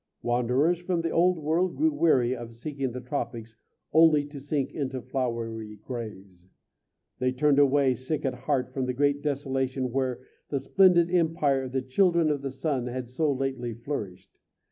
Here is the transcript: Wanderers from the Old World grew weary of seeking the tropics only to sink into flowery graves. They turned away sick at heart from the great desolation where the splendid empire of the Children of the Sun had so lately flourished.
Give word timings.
Wanderers 0.23 0.79
from 0.81 1.01
the 1.01 1.11
Old 1.11 1.37
World 1.37 1.75
grew 1.77 1.91
weary 1.93 2.35
of 2.35 2.53
seeking 2.53 2.91
the 2.91 3.01
tropics 3.01 3.55
only 3.93 4.25
to 4.29 4.39
sink 4.39 4.71
into 4.73 4.99
flowery 4.99 5.75
graves. 5.75 6.47
They 7.19 7.31
turned 7.31 7.59
away 7.59 7.93
sick 7.93 8.25
at 8.25 8.33
heart 8.33 8.73
from 8.73 8.87
the 8.87 8.93
great 8.93 9.21
desolation 9.21 9.91
where 9.91 10.21
the 10.49 10.57
splendid 10.59 11.11
empire 11.13 11.65
of 11.65 11.71
the 11.71 11.83
Children 11.83 12.31
of 12.31 12.41
the 12.41 12.49
Sun 12.49 12.87
had 12.87 13.09
so 13.09 13.31
lately 13.31 13.75
flourished. 13.75 14.39